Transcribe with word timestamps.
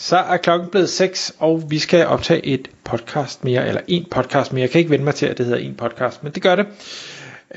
Så 0.00 0.16
er 0.16 0.36
klokken 0.36 0.68
blevet 0.68 0.88
6, 0.88 1.32
og 1.38 1.62
vi 1.68 1.78
skal 1.78 2.06
optage 2.06 2.46
et 2.46 2.68
podcast 2.84 3.44
mere, 3.44 3.68
eller 3.68 3.80
en 3.88 4.06
podcast 4.10 4.52
mere. 4.52 4.60
Jeg 4.60 4.70
kan 4.70 4.78
ikke 4.78 4.90
vende 4.90 5.04
mig 5.04 5.14
til, 5.14 5.26
at 5.26 5.38
det 5.38 5.46
hedder 5.46 5.60
en 5.60 5.74
podcast, 5.74 6.22
men 6.24 6.32
det 6.32 6.42
gør 6.42 6.56
det. 6.56 6.66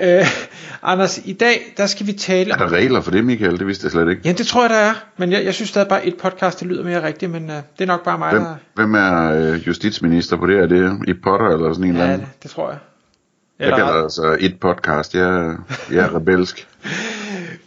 Uh, 0.03 0.27
Anders, 0.83 1.19
i 1.25 1.33
dag, 1.33 1.73
der 1.77 1.85
skal 1.85 2.07
vi 2.07 2.13
tale 2.13 2.51
Er 2.53 2.57
der 2.57 2.71
regler 2.71 3.01
for 3.01 3.11
det, 3.11 3.25
Michael? 3.25 3.59
Det 3.59 3.67
vidste 3.67 3.85
jeg 3.85 3.91
slet 3.91 4.09
ikke. 4.09 4.21
Ja, 4.25 4.31
det 4.31 4.47
tror 4.47 4.61
jeg, 4.61 4.69
der 4.69 4.75
er. 4.75 4.93
Men 5.17 5.31
jeg, 5.31 5.45
jeg 5.45 5.53
synes 5.53 5.69
stadig 5.69 5.87
bare, 5.87 6.05
et 6.05 6.15
podcast, 6.17 6.59
det 6.59 6.67
lyder 6.67 6.83
mere 6.83 7.03
rigtigt, 7.07 7.31
men 7.31 7.43
uh, 7.49 7.55
det 7.55 7.63
er 7.79 7.85
nok 7.85 8.03
bare 8.03 8.17
mig, 8.17 8.31
Hvem, 8.31 8.43
der... 8.43 8.55
hvem 8.75 8.93
er 8.95 9.31
øh, 9.31 9.67
justitsminister 9.67 10.37
på 10.37 10.47
det? 10.47 10.57
Er 10.57 10.65
det 10.65 10.99
i 11.07 11.13
Potter 11.13 11.47
eller 11.47 11.73
sådan 11.73 11.83
en 11.83 11.91
eller 11.91 12.05
Ja, 12.05 12.11
anden? 12.13 12.27
det, 12.27 12.43
det 12.43 12.51
tror 12.51 12.69
jeg. 12.69 12.79
Jeg 13.59 13.69
kalder 13.77 13.93
det 13.95 14.03
altså 14.03 14.37
et 14.39 14.59
podcast. 14.59 15.15
Jeg, 15.15 15.55
jeg 15.91 16.05
er 16.05 16.15
rebelsk. 16.15 16.67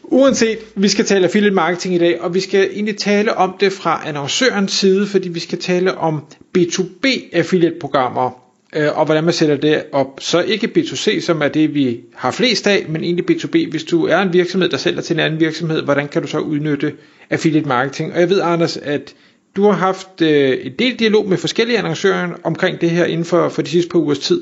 Uanset, 0.04 0.58
vi 0.74 0.88
skal 0.88 1.04
tale 1.04 1.24
affiliate 1.24 1.54
marketing 1.54 1.94
i 1.94 1.98
dag, 1.98 2.20
og 2.20 2.34
vi 2.34 2.40
skal 2.40 2.68
egentlig 2.72 2.96
tale 2.96 3.36
om 3.36 3.54
det 3.60 3.72
fra 3.72 4.02
annoncørens 4.06 4.72
side, 4.72 5.06
fordi 5.06 5.28
vi 5.28 5.40
skal 5.40 5.58
tale 5.58 5.98
om 5.98 6.24
B2B 6.58 7.06
affiliate 7.32 7.76
programmer, 7.80 8.30
øh, 8.76 8.98
og 8.98 9.04
hvordan 9.04 9.24
man 9.24 9.32
sætter 9.32 9.56
det 9.56 9.82
op. 9.92 10.20
Så 10.20 10.42
ikke 10.42 10.70
B2C, 10.78 11.20
som 11.20 11.42
er 11.42 11.48
det, 11.48 11.74
vi 11.74 12.00
har 12.14 12.30
flest 12.30 12.66
af, 12.66 12.86
men 12.88 13.04
egentlig 13.04 13.30
B2B. 13.30 13.70
Hvis 13.70 13.84
du 13.84 14.06
er 14.06 14.18
en 14.18 14.32
virksomhed, 14.32 14.68
der 14.68 14.76
sælger 14.76 15.00
til 15.00 15.14
en 15.14 15.20
anden 15.20 15.40
virksomhed, 15.40 15.82
hvordan 15.82 16.08
kan 16.08 16.22
du 16.22 16.28
så 16.28 16.38
udnytte 16.38 16.92
affiliate 17.30 17.68
marketing? 17.68 18.12
Og 18.12 18.20
jeg 18.20 18.30
ved, 18.30 18.40
Anders, 18.40 18.76
at 18.76 19.14
du 19.56 19.62
har 19.64 19.72
haft 19.72 20.22
øh, 20.22 20.58
en 20.62 20.72
del 20.78 20.98
dialog 20.98 21.28
med 21.28 21.36
forskellige 21.36 21.78
annoncører 21.78 22.28
omkring 22.42 22.80
det 22.80 22.90
her 22.90 23.04
inden 23.04 23.24
for, 23.24 23.48
for 23.48 23.62
de 23.62 23.68
sidste 23.70 23.90
par 23.90 23.98
ugers 23.98 24.18
tid. 24.18 24.40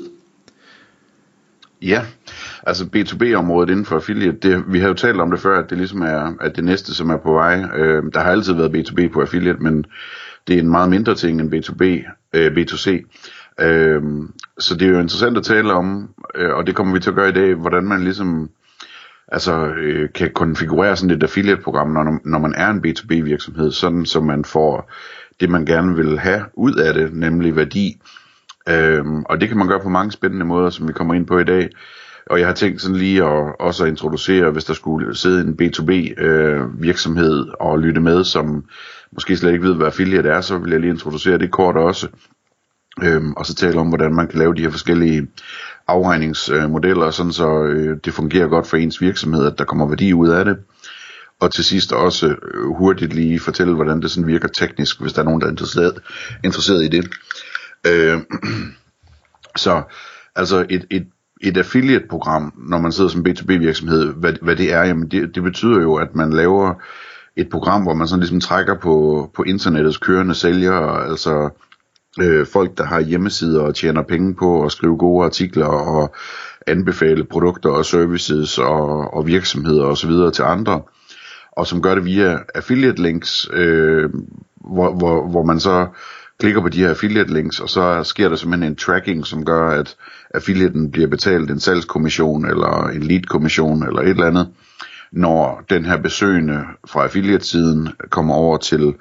Ja, 1.83 2.05
altså 2.67 2.85
B2B-området 2.95 3.69
inden 3.69 3.85
for 3.85 3.95
affiliate, 3.95 4.37
det, 4.37 4.63
vi 4.67 4.79
har 4.79 4.87
jo 4.87 4.93
talt 4.93 5.21
om 5.21 5.31
det 5.31 5.39
før, 5.39 5.63
at 5.63 5.69
det 5.69 5.77
ligesom 5.77 6.01
er 6.01 6.33
at 6.41 6.55
det 6.55 6.63
næste, 6.63 6.95
som 6.95 7.09
er 7.09 7.17
på 7.17 7.33
vej. 7.33 7.63
Øh, 7.75 8.03
der 8.13 8.19
har 8.19 8.31
altid 8.31 8.53
været 8.53 8.75
B2B 8.75 9.13
på 9.13 9.21
affiliate, 9.21 9.59
men 9.59 9.85
det 10.47 10.55
er 10.55 10.59
en 10.59 10.71
meget 10.71 10.89
mindre 10.89 11.15
ting 11.15 11.41
end 11.41 11.53
B2B, 11.53 11.83
øh, 12.33 12.51
B2C. 12.51 12.89
Øh, 13.65 14.01
så 14.59 14.75
det 14.75 14.87
er 14.87 14.91
jo 14.91 14.99
interessant 14.99 15.37
at 15.37 15.43
tale 15.43 15.73
om, 15.73 16.09
øh, 16.35 16.53
og 16.53 16.67
det 16.67 16.75
kommer 16.75 16.93
vi 16.93 16.99
til 16.99 17.09
at 17.09 17.15
gøre 17.15 17.29
i 17.29 17.33
dag, 17.33 17.55
hvordan 17.55 17.83
man 17.83 18.03
ligesom 18.03 18.49
altså, 19.27 19.67
øh, 19.67 20.09
kan 20.15 20.31
konfigurere 20.35 20.95
sådan 20.95 21.15
et 21.17 21.23
affiliate-program, 21.23 21.89
når, 21.89 22.19
når 22.25 22.39
man 22.39 22.53
er 22.57 22.69
en 22.69 22.85
B2B-virksomhed, 22.85 23.71
sådan 23.71 24.05
så 24.05 24.21
man 24.21 24.45
får 24.45 24.91
det, 25.39 25.49
man 25.49 25.65
gerne 25.65 25.95
vil 25.95 26.19
have 26.19 26.43
ud 26.53 26.75
af 26.75 26.93
det, 26.93 27.13
nemlig 27.13 27.55
værdi. 27.55 28.01
Øhm, 28.69 29.23
og 29.23 29.41
det 29.41 29.49
kan 29.49 29.57
man 29.57 29.67
gøre 29.67 29.79
på 29.79 29.89
mange 29.89 30.11
spændende 30.11 30.45
måder, 30.45 30.69
som 30.69 30.87
vi 30.87 30.93
kommer 30.93 31.13
ind 31.13 31.27
på 31.27 31.39
i 31.39 31.43
dag. 31.43 31.69
Og 32.25 32.39
jeg 32.39 32.47
har 32.47 32.53
tænkt 32.53 32.81
sådan 32.81 32.97
lige 32.97 33.23
at 33.23 33.55
også 33.59 33.83
at 33.83 33.89
introducere, 33.89 34.51
hvis 34.51 34.63
der 34.63 34.73
skulle 34.73 35.15
sidde 35.15 35.41
en 35.41 35.57
B2B 35.61 36.21
øh, 36.23 36.81
virksomhed 36.81 37.45
og 37.59 37.79
lytte 37.79 38.01
med, 38.01 38.23
som 38.23 38.65
måske 39.11 39.37
slet 39.37 39.51
ikke 39.51 39.67
ved, 39.67 39.75
hvad 39.75 39.87
affiliate 39.87 40.29
er, 40.29 40.41
så 40.41 40.57
vil 40.57 40.71
jeg 40.71 40.79
lige 40.79 40.91
introducere 40.91 41.37
det 41.37 41.51
kort 41.51 41.77
også. 41.77 42.07
Øhm, 43.03 43.33
og 43.33 43.45
så 43.45 43.55
tale 43.55 43.79
om, 43.79 43.87
hvordan 43.87 44.15
man 44.15 44.27
kan 44.27 44.39
lave 44.39 44.55
de 44.55 44.61
her 44.61 44.69
forskellige 44.69 45.27
afregningsmodeller, 45.87 47.11
sådan 47.11 47.31
så 47.31 47.63
øh, 47.63 47.97
det 48.05 48.13
fungerer 48.13 48.47
godt 48.47 48.67
for 48.67 48.77
ens 48.77 49.01
virksomhed, 49.01 49.45
at 49.45 49.57
der 49.57 49.65
kommer 49.65 49.87
værdi 49.87 50.13
ud 50.13 50.29
af 50.29 50.45
det. 50.45 50.57
Og 51.39 51.53
til 51.53 51.63
sidst 51.63 51.93
også 51.93 52.27
øh, 52.27 52.67
hurtigt 52.77 53.13
lige 53.13 53.39
fortælle, 53.39 53.75
hvordan 53.75 54.01
det 54.01 54.11
sådan 54.11 54.27
virker 54.27 54.47
teknisk, 54.47 55.01
hvis 55.01 55.13
der 55.13 55.21
er 55.21 55.25
nogen, 55.25 55.41
der 55.41 55.47
er 55.47 55.51
interesseret, 55.51 55.99
interesseret 56.43 56.83
i 56.83 56.87
det. 56.87 57.09
Øh, 57.87 58.19
så 59.55 59.81
altså 60.35 60.65
et, 60.69 60.85
et, 60.89 61.07
et 61.41 61.57
affiliate-program, 61.57 62.53
når 62.69 62.77
man 62.77 62.91
sidder 62.91 63.09
som 63.09 63.25
B2B 63.27 63.57
virksomhed, 63.57 64.13
hvad, 64.13 64.33
hvad 64.41 64.55
det 64.55 64.73
er, 64.73 64.83
jamen 64.83 65.07
det, 65.07 65.35
det 65.35 65.43
betyder 65.43 65.81
jo, 65.81 65.95
at 65.95 66.15
man 66.15 66.33
laver 66.33 66.73
et 67.35 67.49
program, 67.49 67.83
hvor 67.83 67.93
man 67.93 68.07
sådan 68.07 68.19
ligesom 68.19 68.39
trækker 68.39 68.75
på, 68.79 69.29
på 69.35 69.43
internettets 69.43 69.97
kørende 69.97 70.35
sælgere, 70.35 71.05
altså 71.09 71.49
øh, 72.21 72.47
folk, 72.47 72.77
der 72.77 72.83
har 72.85 72.99
hjemmesider 72.99 73.61
og 73.61 73.75
tjener 73.75 74.01
penge 74.01 74.35
på 74.35 74.63
at 74.65 74.71
skrive 74.71 74.97
gode 74.97 75.25
artikler 75.25 75.65
og 75.65 76.15
anbefale 76.67 77.23
produkter 77.23 77.69
og 77.69 77.85
services 77.85 78.57
og, 78.57 79.13
og 79.13 79.27
virksomheder 79.27 79.85
osv. 79.85 80.11
til 80.33 80.43
andre, 80.43 80.81
og 81.51 81.67
som 81.67 81.81
gør 81.81 81.95
det 81.95 82.05
via 82.05 82.37
affiliate 82.55 83.01
links, 83.01 83.49
øh, 83.53 84.09
hvor, 84.55 84.93
hvor, 84.93 85.29
hvor 85.29 85.43
man 85.43 85.59
så 85.59 85.87
klikker 86.43 86.61
på 86.61 86.69
de 86.69 86.77
her 86.77 86.89
affiliate 86.89 87.33
links, 87.33 87.59
og 87.59 87.69
så 87.69 88.03
sker 88.03 88.29
der 88.29 88.35
simpelthen 88.35 88.71
en 88.71 88.75
tracking, 88.75 89.25
som 89.25 89.45
gør, 89.45 89.69
at 89.69 89.95
affiliaten 90.33 90.91
bliver 90.91 91.07
betalt 91.07 91.51
en 91.51 91.59
salgskommission, 91.59 92.45
eller 92.45 92.87
en 92.87 93.03
lead-kommission, 93.03 93.87
eller 93.87 94.01
et 94.01 94.09
eller 94.09 94.27
andet, 94.27 94.47
når 95.11 95.63
den 95.69 95.85
her 95.85 95.97
besøgende 95.97 96.63
fra 96.87 97.03
affiliatesiden 97.03 97.89
kommer 98.09 98.33
over 98.33 98.57
til, 98.57 98.93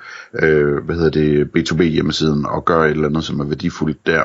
øh, 0.42 0.84
hvad 0.84 0.96
hedder 0.96 1.10
det, 1.10 1.48
B2B-hjemmesiden, 1.56 2.46
og 2.46 2.64
gør 2.64 2.84
et 2.84 2.90
eller 2.90 3.08
andet, 3.08 3.24
som 3.24 3.40
er 3.40 3.44
værdifuldt 3.44 4.06
der. 4.06 4.22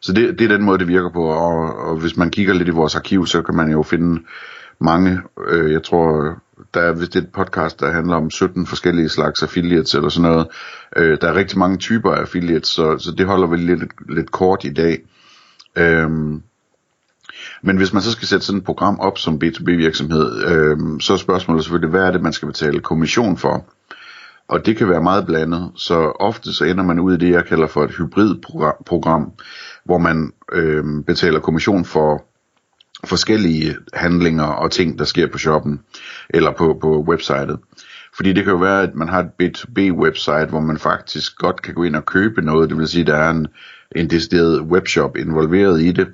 Så 0.00 0.12
det, 0.12 0.38
det 0.38 0.44
er 0.44 0.56
den 0.56 0.64
måde, 0.64 0.78
det 0.78 0.88
virker 0.88 1.10
på, 1.10 1.24
og, 1.24 1.78
og 1.78 1.96
hvis 1.96 2.16
man 2.16 2.30
kigger 2.30 2.54
lidt 2.54 2.68
i 2.68 2.78
vores 2.80 2.96
arkiv, 2.96 3.26
så 3.26 3.42
kan 3.42 3.56
man 3.56 3.70
jo 3.70 3.82
finde 3.82 4.22
mange, 4.80 5.20
øh, 5.48 5.72
jeg 5.72 5.82
tror, 5.82 6.36
der 6.74 6.80
er 6.80 6.92
vist 6.92 7.16
et 7.16 7.32
podcast, 7.32 7.80
der 7.80 7.92
handler 7.92 8.16
om 8.16 8.30
17 8.30 8.66
forskellige 8.66 9.08
slags 9.08 9.42
affiliates 9.42 9.94
eller 9.94 10.08
sådan 10.08 10.30
noget. 10.30 10.46
Øh, 10.96 11.18
der 11.20 11.28
er 11.28 11.34
rigtig 11.34 11.58
mange 11.58 11.76
typer 11.76 12.12
af 12.12 12.20
affiliates, 12.20 12.68
så, 12.68 12.98
så 12.98 13.12
det 13.18 13.26
holder 13.26 13.46
vi 13.46 13.56
lidt, 13.56 13.82
lidt 14.08 14.30
kort 14.30 14.64
i 14.64 14.72
dag. 14.72 14.98
Øhm, 15.76 16.42
men 17.62 17.76
hvis 17.76 17.92
man 17.92 18.02
så 18.02 18.12
skal 18.12 18.28
sætte 18.28 18.46
sådan 18.46 18.58
et 18.58 18.64
program 18.64 19.00
op 19.00 19.18
som 19.18 19.40
B2B 19.44 19.64
virksomhed, 19.64 20.44
øhm, 20.44 21.00
så 21.00 21.12
er 21.12 21.16
spørgsmålet 21.16 21.64
selvfølgelig, 21.64 21.90
hvad 21.90 22.02
er 22.02 22.10
det, 22.10 22.22
man 22.22 22.32
skal 22.32 22.48
betale 22.48 22.80
kommission 22.80 23.36
for? 23.36 23.64
Og 24.48 24.66
det 24.66 24.76
kan 24.76 24.88
være 24.88 25.02
meget 25.02 25.26
blandet, 25.26 25.72
så 25.74 25.94
ofte 26.20 26.54
så 26.54 26.64
ender 26.64 26.84
man 26.84 26.98
ud 26.98 27.14
i 27.14 27.16
det, 27.16 27.30
jeg 27.30 27.44
kalder 27.44 27.66
for 27.66 27.84
et 27.84 27.90
hybridprogram, 27.90 29.32
hvor 29.84 29.98
man 29.98 30.32
øhm, 30.52 31.04
betaler 31.04 31.40
kommission 31.40 31.84
for 31.84 32.24
forskellige 33.04 33.76
handlinger 33.94 34.44
og 34.44 34.70
ting, 34.70 34.98
der 34.98 35.04
sker 35.04 35.26
på 35.26 35.38
shoppen 35.38 35.80
eller 36.30 36.52
på, 36.52 36.78
på 36.80 37.04
websitet. 37.08 37.58
Fordi 38.16 38.32
det 38.32 38.44
kan 38.44 38.52
jo 38.52 38.58
være, 38.58 38.82
at 38.82 38.94
man 38.94 39.08
har 39.08 39.20
et 39.20 39.30
B2B-website, 39.42 40.48
hvor 40.48 40.60
man 40.60 40.78
faktisk 40.78 41.36
godt 41.36 41.62
kan 41.62 41.74
gå 41.74 41.82
ind 41.82 41.96
og 41.96 42.06
købe 42.06 42.42
noget, 42.42 42.70
det 42.70 42.78
vil 42.78 42.88
sige, 42.88 43.00
at 43.00 43.06
der 43.06 43.16
er 43.16 43.30
en, 43.30 43.46
en 43.96 44.10
decideret 44.10 44.60
webshop 44.60 45.16
involveret 45.16 45.80
i 45.80 45.92
det. 45.92 46.08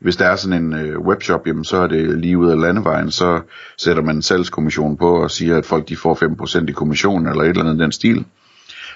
Hvis 0.00 0.16
der 0.16 0.26
er 0.26 0.36
sådan 0.36 0.64
en 0.64 0.72
øh, 0.72 0.98
webshop, 1.00 1.46
jamen, 1.46 1.64
så 1.64 1.76
er 1.76 1.86
det 1.86 2.18
lige 2.18 2.38
ud 2.38 2.50
af 2.50 2.60
landevejen, 2.60 3.10
så 3.10 3.40
sætter 3.78 4.02
man 4.02 4.16
en 4.16 4.22
salgskommission 4.22 4.96
på 4.96 5.22
og 5.22 5.30
siger, 5.30 5.58
at 5.58 5.66
folk 5.66 5.88
de 5.88 5.96
får 5.96 6.58
5% 6.62 6.68
i 6.68 6.72
kommission 6.72 7.26
eller 7.26 7.42
et 7.42 7.48
eller 7.48 7.64
andet 7.64 7.78
den 7.78 7.92
stil 7.92 8.24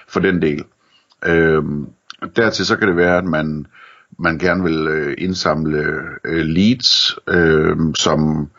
for 0.07 0.19
den 0.19 0.41
del. 0.41 0.63
Øhm, 1.25 1.87
dertil 2.35 2.65
så 2.65 2.75
kan 2.75 2.87
det 2.87 2.97
være, 2.97 3.17
at 3.17 3.25
man, 3.25 3.65
man 4.19 4.37
gerne 4.37 4.63
vil 4.63 4.87
øh, 4.87 5.15
indsamle 5.17 5.83
øh, 6.25 6.45
leads, 6.45 7.17
øh, 7.27 7.77
som 7.95 8.49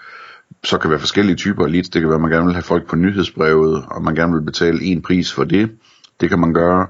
så 0.64 0.78
kan 0.78 0.90
være 0.90 0.98
forskellige 0.98 1.36
typer 1.36 1.64
af 1.64 1.72
leads. 1.72 1.88
Det 1.88 2.00
kan 2.00 2.08
være, 2.08 2.14
at 2.14 2.20
man 2.20 2.30
gerne 2.30 2.46
vil 2.46 2.54
have 2.54 2.62
folk 2.62 2.88
på 2.88 2.96
nyhedsbrevet, 2.96 3.84
og 3.90 4.02
man 4.02 4.14
gerne 4.14 4.32
vil 4.32 4.42
betale 4.42 4.82
en 4.82 5.02
pris 5.02 5.32
for 5.32 5.44
det. 5.44 5.70
Det 6.20 6.28
kan 6.28 6.38
man 6.38 6.54
gøre. 6.54 6.86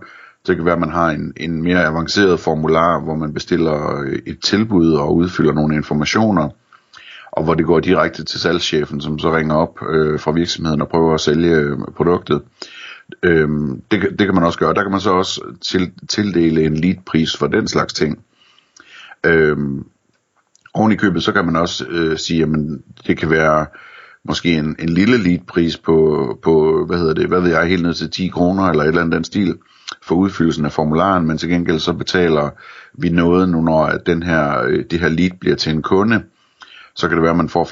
Det 0.47 0.57
kan 0.57 0.65
være, 0.65 0.75
at 0.75 0.81
man 0.81 0.93
har 0.93 1.11
en, 1.11 1.33
en 1.37 1.63
mere 1.63 1.85
avanceret 1.85 2.41
formular, 2.41 3.01
hvor 3.01 3.15
man 3.15 3.35
bestiller 3.35 4.01
øh, 4.01 4.19
et 4.27 4.39
tilbud 4.45 4.93
og 4.93 5.17
udfylder 5.17 5.53
nogle 5.53 5.75
informationer, 5.75 6.49
og 7.33 7.45
hvor 7.45 7.55
det 7.55 7.67
går 7.67 7.81
direkte 7.81 8.25
til 8.25 8.41
salgschefen, 8.41 9.01
som 9.01 9.19
så 9.19 9.37
ringer 9.37 9.55
op 9.55 9.79
øh, 9.91 10.21
fra 10.21 10.33
virksomheden 10.33 10.81
og 10.83 10.89
prøver 10.89 11.15
at 11.15 11.21
sælge 11.21 11.57
øh, 11.57 11.79
produktet. 11.97 12.43
Øhm, 13.23 13.83
det, 13.91 14.01
det 14.19 14.27
kan 14.27 14.35
man 14.35 14.45
også 14.45 14.59
gøre. 14.59 14.75
Der 14.75 14.83
kan 14.83 14.91
man 14.91 15.01
så 15.01 15.11
også 15.11 15.41
til, 15.61 15.93
tildele 16.09 16.65
en 16.65 16.77
leadpris 16.77 17.37
for 17.37 17.47
den 17.47 17.69
slags 17.69 17.93
ting. 17.93 18.19
Øhm, 19.27 19.85
oven 20.75 20.93
i 20.93 20.97
købet, 20.97 21.23
så 21.23 21.33
kan 21.33 21.45
man 21.45 21.57
også 21.57 21.87
øh, 21.87 22.19
sige, 22.19 22.43
at 22.43 22.49
det 23.07 23.19
kan 23.19 23.31
være 23.31 23.67
måske 24.25 24.53
en, 24.53 24.77
en 24.79 24.89
lille 24.89 25.17
leadpris 25.17 25.79
på, 25.79 26.39
på, 26.43 26.85
hvad 26.87 26.99
hedder 26.99 27.15
det, 27.15 27.29
hvad 27.29 27.41
ved 27.41 27.51
jeg, 27.51 27.67
helt 27.67 27.83
ned 27.83 27.95
til 27.95 28.11
10 28.11 28.29
kroner 28.29 28.69
eller 28.69 28.83
et 28.83 28.89
eller 28.89 29.01
andet 29.01 29.17
den 29.17 29.25
stil 29.25 29.59
for 30.03 30.15
udfyldelsen 30.15 30.65
af 30.65 30.73
formularen, 30.73 31.27
men 31.27 31.39
til 31.39 31.49
gengæld 31.49 31.79
så 31.79 31.93
betaler 31.93 32.51
vi 32.95 33.09
noget 33.09 33.49
nu, 33.49 33.61
når 33.61 33.91
den 34.07 34.23
her, 34.23 34.63
øh, 34.63 34.85
det 34.91 35.01
her 35.01 35.09
lead 35.09 35.31
bliver 35.41 35.57
til 35.57 35.73
en 35.73 35.83
kunde, 35.83 36.23
så 36.95 37.09
kan 37.09 37.17
det 37.17 37.23
være, 37.23 37.31
at 37.31 37.37
man 37.37 37.49
får 37.49 37.65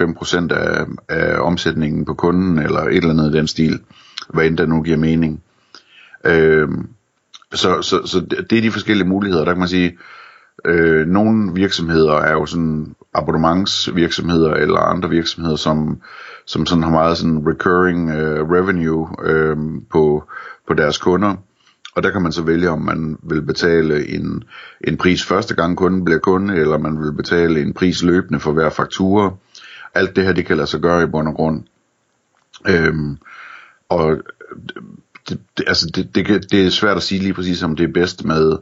5% 0.51 0.55
af, 0.55 0.87
af 1.09 1.41
omsætningen 1.41 2.05
på 2.05 2.15
kunden, 2.15 2.59
eller 2.59 2.81
et 2.81 2.97
eller 2.97 3.11
andet 3.11 3.35
i 3.35 3.39
den 3.39 3.47
stil, 3.47 3.81
hvad 4.29 4.47
end 4.47 4.59
der 4.59 4.67
nu 4.67 4.83
giver 4.83 4.97
mening. 4.97 5.43
Øh, 6.25 6.69
så, 7.53 7.83
så, 7.83 8.07
så 8.07 8.21
det 8.51 8.59
er 8.59 8.63
de 8.63 8.71
forskellige 8.71 9.09
muligheder. 9.09 9.45
Der 9.45 9.53
kan 9.53 9.59
man 9.59 9.69
sige, 9.69 9.99
øh, 10.65 11.07
nogle 11.07 11.55
virksomheder 11.55 12.15
er 12.15 12.33
jo 12.33 12.47
sådan 12.47 12.95
abonnementsvirksomheder 13.15 14.55
eller 14.55 14.79
andre 14.79 15.09
virksomheder, 15.09 15.57
som, 15.57 16.01
som 16.47 16.67
sådan 16.67 16.83
har 16.83 16.91
meget 16.91 17.19
sådan 17.19 17.47
recurring 17.47 18.11
øh, 18.11 18.51
revenue 18.51 19.09
øh, 19.23 19.57
på, 19.91 20.25
på 20.69 20.75
deres 20.75 20.99
kunder. 20.99 21.37
Og 21.95 22.03
der 22.03 22.11
kan 22.11 22.23
man 22.23 22.33
så 22.33 22.43
vælge, 22.43 22.71
om 22.71 22.81
man 22.81 23.19
vil 23.23 23.43
betale 23.43 24.09
en, 24.09 24.45
en 24.85 24.97
pris 24.97 25.25
første 25.25 25.55
gang 25.55 25.77
kunden 25.77 26.05
bliver 26.05 26.21
kunde, 26.21 26.57
eller 26.57 26.79
man 26.79 27.01
vil 27.01 27.13
betale 27.13 27.63
en 27.63 27.73
pris 27.73 28.03
løbende 28.03 28.41
for 28.41 28.53
hver 28.53 28.71
faktura. 28.71 29.35
Alt 29.95 30.17
det 30.17 30.25
her, 30.25 30.33
det 30.33 30.47
kan 30.47 30.57
lade 30.57 30.67
sig 30.67 30.81
gøre 30.81 31.03
i 31.03 31.07
bund 31.07 31.29
og 31.29 31.35
grund. 31.35 31.63
Øhm, 32.69 33.19
og 33.89 34.19
det, 35.29 35.41
det, 35.59 35.65
altså 35.67 35.87
det, 35.95 36.15
det, 36.15 36.51
det 36.51 36.67
er 36.67 36.71
svært 36.71 36.97
at 36.97 37.03
sige 37.03 37.21
lige 37.21 37.35
præcis, 37.35 37.63
om 37.63 37.77
det 37.77 37.85
er 37.85 37.93
bedst 37.93 38.25
med 38.25 38.53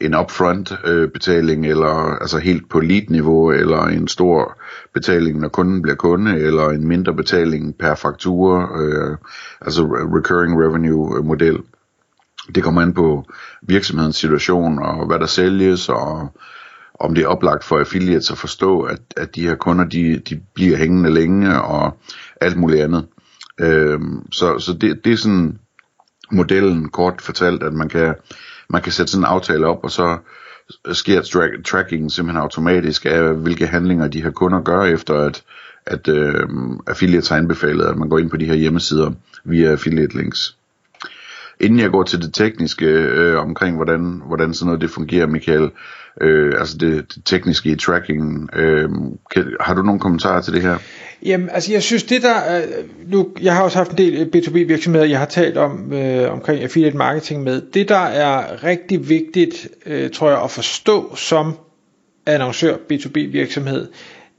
en 0.00 0.14
upfront 0.14 0.72
øh, 0.84 1.10
betaling, 1.10 1.66
eller 1.66 2.16
altså 2.20 2.38
helt 2.38 2.68
på 2.70 2.80
lead-niveau, 2.80 3.50
eller 3.50 3.82
en 3.82 4.08
stor 4.08 4.58
betaling, 4.94 5.40
når 5.40 5.48
kunden 5.48 5.82
bliver 5.82 5.96
kunde, 5.96 6.38
eller 6.38 6.68
en 6.68 6.88
mindre 6.88 7.14
betaling 7.14 7.78
per 7.78 7.94
faktura, 7.94 8.82
øh, 8.82 9.16
altså 9.60 9.82
recurring 10.16 10.62
revenue 10.64 11.22
model. 11.22 11.58
Det 12.54 12.62
kommer 12.62 12.82
an 12.82 12.94
på 12.94 13.24
virksomhedens 13.62 14.16
situation, 14.16 14.78
og 14.78 15.06
hvad 15.06 15.18
der 15.18 15.26
sælges, 15.26 15.88
og 15.88 16.28
om 17.00 17.14
det 17.14 17.24
er 17.24 17.28
oplagt 17.28 17.64
for 17.64 17.78
affiliates 17.78 18.30
at 18.30 18.38
forstå, 18.38 18.80
at, 18.80 19.00
at 19.16 19.34
de 19.34 19.42
her 19.42 19.54
kunder, 19.54 19.84
de, 19.84 20.22
de 20.28 20.40
bliver 20.54 20.76
hængende 20.76 21.10
længe, 21.10 21.62
og 21.62 21.98
alt 22.40 22.56
muligt 22.56 22.82
andet. 22.82 23.06
Øh, 23.60 24.00
så 24.32 24.58
så 24.58 24.72
det, 24.72 25.04
det 25.04 25.12
er 25.12 25.16
sådan 25.16 25.58
modellen 26.30 26.88
kort 26.88 27.20
fortalt, 27.22 27.62
at 27.62 27.72
man 27.72 27.88
kan, 27.88 28.14
man 28.70 28.82
kan 28.82 28.92
sætte 28.92 29.12
sådan 29.12 29.22
en 29.22 29.28
aftale 29.28 29.66
op, 29.66 29.84
og 29.84 29.90
så 29.90 30.18
sker 30.92 31.22
tra- 31.22 31.62
tracking 31.62 32.12
simpelthen 32.12 32.42
automatisk 32.42 33.06
af, 33.06 33.34
hvilke 33.34 33.66
handlinger 33.66 34.08
de 34.08 34.22
her 34.22 34.30
kunder 34.30 34.60
gør, 34.60 34.82
efter 34.82 35.14
at, 35.14 35.42
at 35.86 36.08
øh, 36.08 36.48
affiliates 36.86 37.28
har 37.28 37.36
anbefalet, 37.36 37.84
at 37.84 37.96
man 37.96 38.08
går 38.08 38.18
ind 38.18 38.30
på 38.30 38.36
de 38.36 38.46
her 38.46 38.54
hjemmesider 38.54 39.10
via 39.44 39.70
affiliate 39.70 40.16
links. 40.16 40.56
Inden 41.60 41.78
jeg 41.80 41.90
går 41.90 42.02
til 42.02 42.22
det 42.22 42.34
tekniske 42.34 42.86
øh, 42.86 43.38
omkring, 43.38 43.76
hvordan, 43.76 44.22
hvordan 44.26 44.54
sådan 44.54 44.66
noget 44.66 44.80
det 44.80 44.90
fungerer, 44.90 45.26
Michael, 45.26 45.70
øh, 46.20 46.54
altså 46.58 46.78
det, 46.78 47.14
det 47.14 47.24
tekniske 47.24 47.70
i 47.70 47.76
tracking, 47.76 48.50
øh, 48.56 48.88
kan, 49.30 49.56
har 49.60 49.74
du 49.74 49.82
nogle 49.82 50.00
kommentarer 50.00 50.40
til 50.40 50.52
det 50.52 50.62
her? 50.62 50.78
Jamen, 51.22 51.48
altså 51.52 51.72
jeg 51.72 51.82
synes 51.82 52.04
det 52.04 52.22
der, 52.22 52.56
øh, 52.56 52.62
nu, 53.12 53.28
jeg 53.42 53.54
har 53.54 53.62
også 53.62 53.78
haft 53.78 53.90
en 53.90 53.98
del 53.98 54.14
øh, 54.14 54.26
B2B 54.36 54.52
virksomheder, 54.52 55.06
jeg 55.06 55.18
har 55.18 55.26
talt 55.26 55.56
om 55.56 55.92
øh, 55.92 56.32
omkring 56.32 56.62
affiliate 56.62 56.96
marketing 56.96 57.42
med. 57.42 57.62
Det 57.74 57.88
der 57.88 57.96
er 58.04 58.64
rigtig 58.64 59.08
vigtigt, 59.08 59.68
øh, 59.86 60.10
tror 60.10 60.30
jeg, 60.30 60.42
at 60.42 60.50
forstå 60.50 61.16
som 61.16 61.54
annoncør 62.26 62.76
B2B 62.92 63.18
virksomhed, 63.32 63.88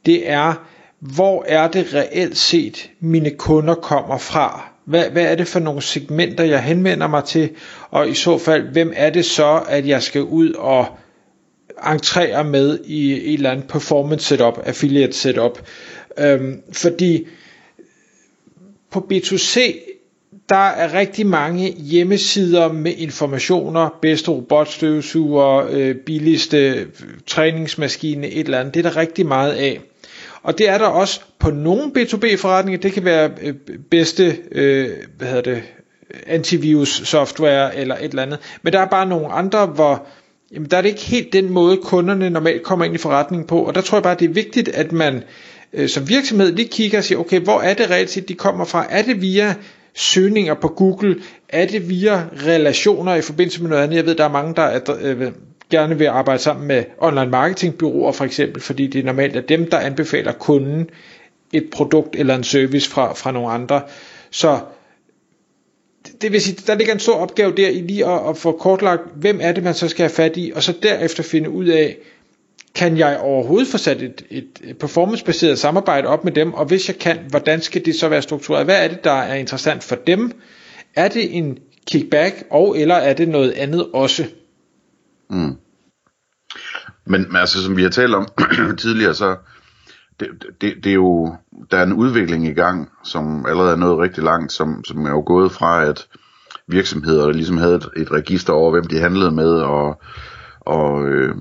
det 0.06 0.30
er, 0.30 0.54
hvor 1.00 1.46
er 1.48 1.68
det 1.68 1.94
reelt 1.94 2.38
set, 2.38 2.90
mine 3.00 3.30
kunder 3.30 3.75
kommer 3.75 4.18
fra? 4.18 4.76
Hvad, 4.88 5.10
hvad 5.10 5.24
er 5.24 5.36
det 5.36 5.48
for 5.48 5.60
nogle 5.60 5.81
segmenter, 5.81 6.44
jeg 6.44 6.63
henvender 6.63 7.07
mig 7.07 7.24
til? 7.24 7.50
Og 7.92 8.10
i 8.10 8.13
så 8.13 8.38
fald, 8.38 8.63
hvem 8.72 8.94
er 8.95 9.10
det 9.10 9.25
så, 9.25 9.63
at 9.69 9.88
jeg 9.88 10.04
skal 10.04 10.22
ud 10.24 10.54
og 10.54 10.86
entrere 11.94 12.44
med 12.44 12.80
i 12.86 13.12
et 13.13 13.34
eller 13.34 13.51
andet 13.51 13.68
performance 13.68 14.25
setup, 14.25 14.60
affiliate 14.66 15.13
setup? 15.13 15.60
Øhm, 16.19 16.62
fordi 16.74 17.28
på 18.92 19.07
B2C, 19.13 19.60
der 20.50 20.56
er 20.69 20.94
rigtig 20.94 21.25
mange 21.28 21.72
hjemmesider 21.72 22.72
med 22.72 22.94
informationer, 22.98 23.90
bedste 24.01 24.31
robotstøvsuger, 24.31 25.68
øh, 25.72 25.95
billigste 25.95 26.57
øh, 26.57 26.86
træningsmaskine, 27.25 28.28
et 28.28 28.40
eller 28.45 28.60
andet. 28.60 28.74
Det 28.74 28.86
er 28.86 28.90
der 28.90 28.98
rigtig 28.98 29.25
meget 29.25 29.54
af. 29.54 29.80
Og 30.47 30.57
det 30.57 30.69
er 30.69 30.77
der 30.77 30.85
også 30.85 31.21
på 31.39 31.51
nogle 31.51 31.91
B2B 31.97 32.35
forretninger. 32.35 32.81
Det 32.81 32.94
kan 32.94 33.05
være 33.05 33.29
øh, 33.41 33.53
bedste, 33.91 34.38
øh, 34.51 34.89
hvad 35.17 35.27
hedder 35.27 35.41
det, 35.41 35.63
antivirus 36.27 37.01
software 37.05 37.75
eller 37.75 37.95
et 37.95 38.03
eller 38.03 38.23
andet. 38.23 38.39
Men 38.61 38.73
der 38.73 38.79
er 38.79 38.85
bare 38.85 39.05
nogle 39.05 39.27
andre, 39.27 39.65
hvor 39.65 40.05
jamen, 40.53 40.69
der 40.71 40.77
er 40.77 40.81
det 40.81 40.89
ikke 40.89 41.01
helt 41.01 41.33
den 41.33 41.49
måde, 41.49 41.77
kunderne 41.77 42.29
normalt 42.29 42.63
kommer 42.63 42.85
ind 42.85 42.95
i 42.95 42.97
forretningen 42.97 43.47
på. 43.47 43.59
Og 43.63 43.75
der 43.75 43.81
tror 43.81 43.97
jeg 43.97 44.03
bare, 44.03 44.15
det 44.19 44.29
er 44.29 44.33
vigtigt, 44.33 44.69
at 44.69 44.91
man 44.91 45.23
øh, 45.73 45.89
som 45.89 46.09
virksomhed 46.09 46.51
lige 46.51 46.69
kigger 46.69 46.97
og 46.97 47.03
siger, 47.03 47.19
okay, 47.19 47.39
hvor 47.39 47.61
er 47.61 47.73
det 47.73 47.89
reelt 47.89 48.09
set, 48.09 48.29
de 48.29 48.33
kommer 48.33 48.65
fra? 48.65 48.85
Er 48.89 49.01
det 49.01 49.21
via 49.21 49.55
søgninger 49.95 50.53
på 50.53 50.67
Google? 50.67 51.15
Er 51.49 51.65
det 51.65 51.89
via 51.89 52.23
relationer 52.45 53.15
i 53.15 53.21
forbindelse 53.21 53.61
med 53.61 53.69
noget 53.69 53.83
andet? 53.83 53.95
Jeg 53.95 54.05
ved, 54.05 54.15
der 54.15 54.23
er 54.25 54.31
mange, 54.31 54.55
der 54.55 54.63
er, 54.63 54.79
øh, 55.01 55.31
gerne 55.69 55.98
vil 55.98 56.06
arbejde 56.06 56.42
sammen 56.42 56.68
med 56.68 56.84
online 56.98 57.31
marketingbyråer 57.31 58.12
for 58.12 58.25
eksempel, 58.25 58.62
fordi 58.62 58.88
det 58.88 59.00
er 59.00 59.04
normalt 59.06 59.36
er 59.36 59.42
dem, 59.42 59.69
der 59.69 59.78
anbefaler 59.78 60.31
kunden 60.31 60.90
et 61.54 61.69
produkt 61.72 62.16
eller 62.16 62.36
en 62.36 62.44
service 62.44 62.90
fra, 62.90 63.14
fra 63.14 63.31
nogle 63.31 63.50
andre. 63.50 63.81
Så 64.31 64.60
det 66.22 66.31
vil 66.31 66.42
sige, 66.42 66.58
der 66.68 66.75
ligger 66.75 66.94
en 66.94 67.00
stor 67.00 67.16
opgave 67.16 67.54
der 67.58 67.69
i 67.69 67.81
lige 67.81 68.06
at, 68.06 68.30
at 68.30 68.38
få 68.38 68.52
kortlagt, 68.52 69.02
hvem 69.16 69.40
er 69.42 69.52
det, 69.52 69.64
man 69.64 69.74
så 69.74 69.88
skal 69.88 70.04
have 70.04 70.16
fat 70.16 70.38
i, 70.38 70.52
og 70.56 70.64
så 70.64 70.74
derefter 70.84 71.24
finde 71.24 71.50
ud 71.50 71.66
af, 71.66 71.98
kan 72.75 72.98
jeg 72.98 73.19
overhovedet 73.19 73.68
få 73.68 73.78
sat 73.78 74.02
et, 74.02 74.25
et 74.30 74.78
performancebaseret 74.80 75.60
samarbejde 75.60 76.08
op 76.08 76.24
med 76.24 76.31
dem, 76.31 76.54
og 76.54 76.66
hvis 76.66 76.88
jeg 76.88 76.98
kan, 76.98 77.18
hvordan 77.30 77.62
skal 77.62 77.86
det 77.86 77.96
så 77.96 78.08
være 78.10 78.22
struktureret? 78.22 78.66
Hvad 78.66 78.84
er 78.84 78.88
det, 78.88 79.04
der 79.04 79.12
er 79.12 79.36
interessant 79.36 79.84
for 79.84 79.96
dem? 79.96 80.31
Er 80.96 81.08
det 81.08 81.38
en 81.38 81.58
kickback, 81.92 82.44
og 82.50 82.78
eller 82.80 82.96
er 82.96 83.14
det 83.14 83.28
noget 83.28 83.52
andet 83.52 83.88
også? 83.94 84.25
Mm. 85.29 85.56
Men, 87.06 87.21
men 87.27 87.35
altså, 87.35 87.63
som 87.63 87.77
vi 87.77 87.83
har 87.83 87.89
talt 87.89 88.15
om 88.15 88.27
tidligere, 88.77 89.13
så 89.13 89.35
det, 90.19 90.27
det, 90.62 90.74
det 90.83 90.89
er 90.89 90.94
jo, 90.94 91.35
der 91.71 91.77
er 91.77 91.83
en 91.83 91.94
udvikling 91.94 92.47
i 92.47 92.53
gang, 92.53 92.89
som 93.03 93.45
allerede 93.45 93.71
er 93.71 93.75
nået 93.75 94.00
rigtig 94.00 94.24
langt, 94.24 94.51
som, 94.51 94.83
som 94.83 95.06
er 95.06 95.09
jo 95.09 95.24
gået 95.25 95.51
fra, 95.51 95.83
at 95.85 96.07
virksomheder 96.68 97.31
ligesom 97.31 97.57
havde 97.57 97.75
et, 97.75 97.89
et 97.97 98.12
register 98.12 98.53
over, 98.53 98.71
hvem 98.71 98.83
de 98.83 99.00
handlede 99.00 99.31
med, 99.31 99.50
og, 99.50 100.01
og 100.59 101.07
øh, 101.07 101.35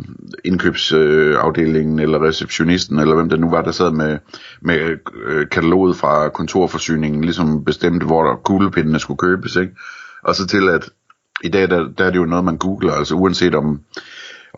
indkøbsafdelingen, 0.45 1.99
øh, 1.99 2.03
eller 2.03 2.23
receptionisten, 2.23 2.99
eller 2.99 3.15
hvem 3.15 3.29
der 3.29 3.37
nu 3.37 3.51
var, 3.51 3.63
der 3.63 3.73
sad 3.73 3.91
med, 3.91 4.19
med 4.63 4.99
øh, 5.15 5.49
kataloget 5.49 5.97
fra 5.97 6.29
kontorforsyningen, 6.29 7.25
ligesom 7.25 7.65
bestemte, 7.65 8.07
hvor 8.07 8.23
der 8.23 8.37
kuglepindene 8.37 8.99
skulle 8.99 9.19
købes, 9.19 9.57
ikke? 9.57 9.77
Og 10.23 10.35
så 10.35 10.47
til, 10.47 10.69
at 10.69 10.91
i 11.45 11.49
dag, 11.49 11.71
der, 11.71 11.89
der 11.99 12.05
er 12.05 12.11
det 12.11 12.19
jo 12.19 12.25
noget, 12.25 12.45
man 12.45 12.57
googler, 12.57 12.93
altså 12.93 13.15
uanset 13.15 13.55
om, 13.55 13.81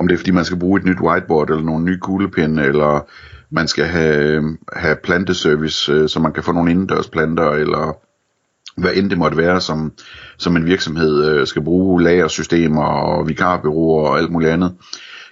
om 0.00 0.08
det 0.08 0.14
er 0.14 0.18
fordi, 0.18 0.30
man 0.30 0.44
skal 0.44 0.58
bruge 0.58 0.80
et 0.80 0.86
nyt 0.86 1.00
whiteboard, 1.00 1.50
eller 1.50 1.64
nogle 1.64 1.84
nye 1.84 1.98
kuglepinde, 1.98 2.64
eller 2.64 3.06
man 3.50 3.68
skal 3.68 3.84
have, 3.84 4.56
have 4.72 4.96
planteservice, 5.04 5.92
øh, 5.92 6.08
så 6.08 6.20
man 6.20 6.32
kan 6.32 6.42
få 6.42 6.52
nogle 6.52 6.70
indendørsplanter, 6.70 7.50
eller 7.50 7.96
hvad 8.80 8.90
end 8.94 9.10
det 9.10 9.18
måtte 9.18 9.36
være, 9.36 9.60
som, 9.60 9.92
som 10.38 10.56
en 10.56 10.66
virksomhed 10.66 11.30
øh, 11.30 11.46
skal 11.46 11.62
bruge, 11.62 12.02
lagersystemer 12.02 12.84
og 12.84 13.28
vikarbyråer 13.28 14.08
og 14.08 14.18
alt 14.18 14.30
muligt 14.30 14.52
andet, 14.52 14.74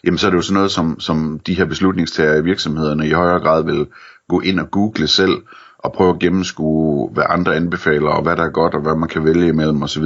jamen 0.04 0.18
så 0.18 0.26
er 0.26 0.30
det 0.30 0.36
jo 0.36 0.42
sådan 0.42 0.54
noget, 0.54 0.70
som, 0.70 1.00
som 1.00 1.40
de 1.46 1.54
her 1.54 1.64
beslutningstager 1.64 2.34
i 2.34 2.44
virksomhederne 2.44 3.06
i 3.08 3.12
højere 3.12 3.40
grad 3.40 3.64
vil 3.64 3.86
gå 4.28 4.40
ind 4.40 4.60
og 4.60 4.70
google 4.70 5.06
selv, 5.06 5.36
og 5.78 5.92
prøve 5.92 6.10
at 6.10 6.18
gennemskue, 6.18 7.10
hvad 7.12 7.24
andre 7.28 7.56
anbefaler, 7.56 8.10
og 8.10 8.22
hvad 8.22 8.36
der 8.36 8.44
er 8.44 8.50
godt, 8.50 8.74
og 8.74 8.80
hvad 8.80 8.96
man 8.96 9.08
kan 9.08 9.24
vælge 9.24 9.48
imellem 9.48 9.82
osv. 9.82 10.04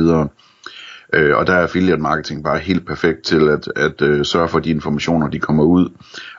Øh, 1.13 1.37
og 1.37 1.47
der 1.47 1.53
er 1.53 1.63
affiliate 1.63 2.03
marketing 2.03 2.45
bare 2.45 2.59
helt 2.59 2.87
perfekt 2.87 3.23
til 3.23 3.49
at, 3.49 3.69
at 3.77 4.03
øh, 4.03 4.25
sørge 4.25 4.49
for, 4.49 4.59
at 4.59 4.65
de 4.65 4.71
informationer 4.71 5.29
de 5.29 5.39
kommer 5.39 5.65
ud, 5.65 5.89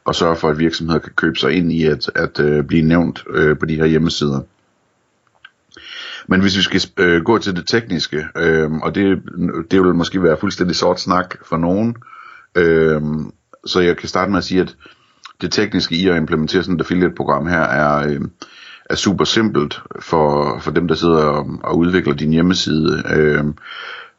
og 0.06 0.16
sørge 0.16 0.36
for, 0.36 0.50
at 0.50 0.60
virksomheder 0.60 1.00
kan 1.00 1.12
købe 1.16 1.40
sig 1.40 1.52
ind 1.52 1.72
i 1.72 1.86
at, 1.86 2.12
at 2.16 2.40
øh, 2.40 2.64
blive 2.64 2.88
nævnt 2.88 3.24
øh, 3.30 3.58
på 3.60 3.66
de 3.66 3.76
her 3.76 3.86
hjemmesider. 3.86 4.42
Men 6.28 6.42
hvis 6.42 6.58
vi 6.58 6.62
skal 6.62 6.82
øh, 6.98 7.24
gå 7.24 7.38
til 7.38 7.56
det 7.56 7.68
tekniske, 7.68 8.26
øh, 8.38 8.72
og 8.72 8.96
det, 8.96 9.22
det 9.72 9.82
vil 9.82 9.96
måske 9.96 10.24
være 10.24 10.38
fuldstændig 10.40 10.76
sort 10.76 11.00
snak 11.00 11.36
for 11.46 11.58
nogen, 11.58 11.96
øh, 12.56 13.02
så 13.66 13.80
jeg 13.80 13.98
kan 13.98 14.10
starte 14.10 14.32
med 14.32 14.38
at 14.38 14.44
sige, 14.44 14.62
at 14.62 14.76
det 15.42 15.52
tekniske 15.52 15.96
i 15.96 16.08
at 16.08 16.18
implementere 16.18 16.64
sådan 16.64 16.76
et 16.76 16.82
affiliate-program 16.82 17.48
her 17.48 17.62
er, 17.62 18.08
øh, 18.08 18.22
er 18.90 18.96
super 18.96 19.26
simpelt 19.26 19.82
for, 20.00 20.60
for 20.60 20.72
dem, 20.72 20.88
der 20.88 20.96
sidder 20.96 21.24
og, 21.24 21.60
og 21.64 21.78
udvikler 21.78 22.14
din 22.14 22.32
hjemmeside. 22.32 23.04
Øh, 23.16 23.44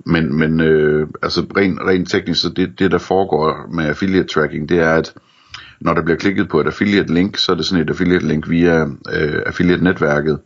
men, 0.06 0.38
men 0.38 0.60
øh, 0.60 1.08
altså 1.22 1.46
rent, 1.56 1.80
rent 1.80 2.10
teknisk, 2.10 2.42
så 2.42 2.48
det, 2.48 2.78
det 2.78 2.90
der 2.90 2.98
foregår 2.98 3.74
med 3.74 3.84
affiliate 3.84 4.28
tracking, 4.28 4.68
det 4.68 4.78
er, 4.78 4.94
at 4.94 5.14
når 5.80 5.94
der 5.94 6.02
bliver 6.02 6.16
klikket 6.18 6.48
på 6.48 6.60
et 6.60 6.66
affiliate 6.66 7.14
link, 7.14 7.36
så 7.36 7.52
er 7.52 7.56
det 7.56 7.66
sådan 7.66 7.84
et 7.84 7.90
affiliate 7.90 8.26
link 8.26 8.48
via 8.48 8.82
øh, 9.12 9.42
affiliate 9.46 9.84
netværket, 9.84 10.38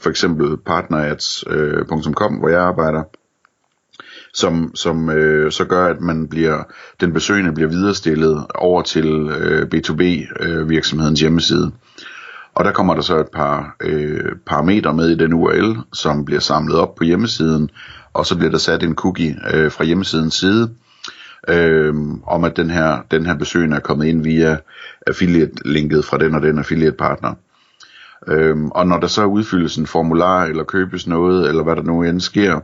for 0.00 0.10
eksempel 0.10 0.56
partnerads.com, 0.56 2.34
øh, 2.34 2.40
hvor 2.40 2.48
jeg 2.48 2.60
arbejder, 2.60 3.02
som, 4.34 4.72
som 4.74 5.10
øh, 5.10 5.52
så 5.52 5.64
gør, 5.64 5.86
at 5.86 6.00
man 6.00 6.28
bliver, 6.28 6.62
den 7.00 7.12
besøgende 7.12 7.52
bliver 7.52 7.70
viderestillet 7.70 8.46
over 8.54 8.82
til 8.82 9.06
øh, 9.06 9.68
B2B 9.74 10.02
øh, 10.44 10.70
virksomhedens 10.70 11.20
hjemmeside. 11.20 11.72
Og 12.54 12.64
der 12.64 12.72
kommer 12.72 12.94
der 12.94 13.02
så 13.02 13.18
et 13.18 13.28
par 13.32 13.76
øh, 13.80 14.32
parametre 14.46 14.94
med 14.94 15.08
i 15.08 15.14
den 15.14 15.32
URL, 15.32 15.76
som 15.92 16.24
bliver 16.24 16.40
samlet 16.40 16.76
op 16.76 16.94
på 16.94 17.04
hjemmesiden, 17.04 17.70
og 18.14 18.26
så 18.26 18.36
bliver 18.36 18.50
der 18.50 18.58
sat 18.58 18.82
en 18.82 18.94
cookie 18.94 19.36
øh, 19.54 19.70
fra 19.70 19.84
hjemmesidens 19.84 20.34
side, 20.34 20.70
øh, 21.48 21.94
om 22.26 22.44
at 22.44 22.56
den 22.56 22.70
her, 22.70 23.02
den 23.10 23.26
her 23.26 23.34
besøgende 23.34 23.76
er 23.76 23.80
kommet 23.80 24.06
ind 24.06 24.22
via 24.22 24.56
affiliate-linket 25.06 26.04
fra 26.04 26.18
den 26.18 26.34
og 26.34 26.42
den 26.42 26.58
affiliate-partner. 26.58 27.34
Øhm, 28.28 28.70
og 28.70 28.86
når 28.86 28.98
der 28.98 29.06
så 29.06 29.24
udfyldes 29.24 29.76
en 29.76 29.86
formular, 29.86 30.44
eller 30.44 30.64
købes 30.64 31.06
noget, 31.06 31.48
eller 31.48 31.62
hvad 31.62 31.76
der 31.76 31.82
nu 31.82 32.02
end 32.02 32.20
sker, 32.20 32.60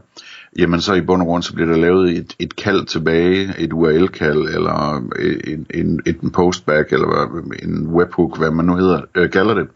jamen 0.58 0.80
så 0.80 0.94
i 0.94 1.00
bund 1.00 1.22
og 1.22 1.26
grund, 1.26 1.42
så 1.42 1.54
bliver 1.54 1.70
der 1.70 1.76
lavet 1.76 2.16
et, 2.16 2.34
et 2.38 2.56
kald 2.56 2.86
tilbage, 2.86 3.54
et 3.58 3.72
URL-kald, 3.72 4.54
eller 4.54 5.08
øh, 5.16 5.36
en, 5.44 5.66
en, 5.74 6.00
en 6.06 6.30
postback, 6.30 6.92
eller 6.92 7.42
en 7.62 7.86
webhook, 7.86 8.38
hvad 8.38 8.50
man 8.50 8.64
nu 8.64 8.76
hedder, 8.76 9.00
øh, 9.14 9.30
kalder 9.30 9.54
det. 9.54 9.68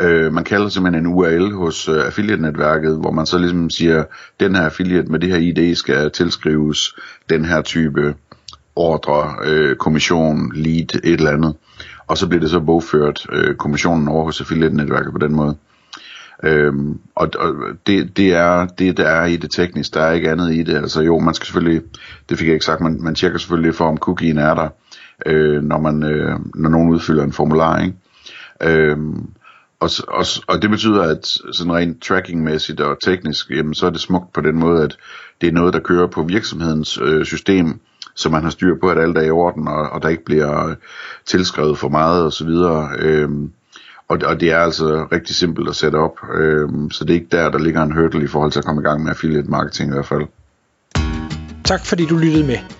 Øh, 0.00 0.32
man 0.32 0.44
kalder 0.44 0.68
simpelthen 0.68 1.06
en 1.06 1.12
URL 1.12 1.52
hos 1.52 1.88
øh, 1.88 2.06
affiliate-netværket, 2.06 2.96
hvor 2.96 3.10
man 3.10 3.26
så 3.26 3.38
ligesom 3.38 3.70
siger, 3.70 4.04
den 4.40 4.56
her 4.56 4.62
affiliate 4.62 5.12
med 5.12 5.18
det 5.18 5.28
her 5.28 5.36
ID 5.36 5.74
skal 5.74 6.10
tilskrives 6.10 6.94
den 7.30 7.44
her 7.44 7.62
type 7.62 8.14
ordre, 8.76 9.34
øh, 9.44 9.76
kommission, 9.76 10.52
lead, 10.54 10.94
et 11.04 11.04
eller 11.04 11.30
andet. 11.30 11.56
Og 12.06 12.18
så 12.18 12.28
bliver 12.28 12.40
det 12.40 12.50
så 12.50 12.60
bogført 12.60 13.26
øh, 13.32 13.54
kommissionen 13.54 14.08
over 14.08 14.24
hos 14.24 14.40
affiliate-netværket 14.40 15.12
på 15.12 15.18
den 15.18 15.34
måde. 15.34 15.56
Øhm, 16.42 17.00
og 17.14 17.30
og 17.38 17.54
det, 17.86 18.16
det 18.16 18.34
er 18.34 18.66
det, 18.66 18.96
der 18.96 19.08
er 19.08 19.26
i 19.26 19.36
det 19.36 19.50
tekniske. 19.50 19.94
Der 19.94 20.04
er 20.04 20.12
ikke 20.12 20.30
andet 20.30 20.54
i 20.54 20.62
det. 20.62 20.76
Altså 20.76 21.02
jo, 21.02 21.18
man 21.18 21.34
skal 21.34 21.46
selvfølgelig, 21.46 21.82
det 22.28 22.38
fik 22.38 22.46
jeg 22.46 22.54
ikke 22.54 22.64
sagt, 22.64 22.80
man, 22.80 23.02
man 23.02 23.14
tjekker 23.14 23.38
selvfølgelig 23.38 23.74
for, 23.74 23.84
om 23.84 23.96
cookien 23.96 24.38
er 24.38 24.54
der, 24.54 24.68
øh, 25.26 25.62
når, 25.62 25.78
man, 25.78 26.02
øh, 26.02 26.38
når 26.54 26.70
nogen 26.70 26.90
udfylder 26.90 27.24
en 27.24 27.32
formular. 27.32 27.80
Ikke? 27.80 27.94
Øhm, 28.62 29.30
og, 29.80 29.90
og, 30.08 30.26
og 30.46 30.62
det 30.62 30.70
betyder, 30.70 31.02
at 31.02 31.26
sådan 31.52 31.72
rent 31.72 32.02
trackingmæssigt 32.02 32.80
og 32.80 32.96
teknisk, 33.04 33.50
jamen, 33.50 33.74
så 33.74 33.86
er 33.86 33.90
det 33.90 34.00
smukt 34.00 34.32
på 34.32 34.40
den 34.40 34.56
måde, 34.58 34.84
at 34.84 34.96
det 35.40 35.48
er 35.48 35.52
noget, 35.52 35.74
der 35.74 35.80
kører 35.80 36.06
på 36.06 36.22
virksomhedens 36.22 36.98
øh, 37.02 37.24
system, 37.24 37.80
så 38.14 38.28
man 38.28 38.42
har 38.42 38.50
styr 38.50 38.74
på, 38.80 38.90
at 38.90 38.98
alt 38.98 39.18
er 39.18 39.22
i 39.22 39.30
orden, 39.30 39.68
og, 39.68 39.90
og 39.90 40.02
der 40.02 40.08
ikke 40.08 40.24
bliver 40.24 40.68
øh, 40.68 40.76
tilskrevet 41.26 41.78
for 41.78 41.88
meget 41.88 42.24
osv. 42.24 42.48
Øhm, 42.98 43.52
og, 44.08 44.18
og 44.24 44.40
det 44.40 44.52
er 44.52 44.58
altså 44.58 45.06
rigtig 45.12 45.36
simpelt 45.36 45.68
at 45.68 45.76
sætte 45.76 45.96
op, 45.96 46.18
øhm, 46.34 46.90
så 46.90 47.04
det 47.04 47.10
er 47.10 47.14
ikke 47.14 47.36
der, 47.36 47.50
der 47.50 47.58
ligger 47.58 47.82
en 47.82 47.92
hurdle 47.92 48.24
i 48.24 48.26
forhold 48.26 48.52
til 48.52 48.58
at 48.58 48.64
komme 48.64 48.82
i 48.82 48.84
gang 48.84 49.02
med 49.02 49.10
affiliate 49.10 49.50
marketing 49.50 49.90
i 49.90 49.92
hvert 49.92 50.06
fald. 50.06 50.26
Tak 51.64 51.86
fordi 51.86 52.06
du 52.06 52.16
lyttede 52.16 52.46
med. 52.46 52.79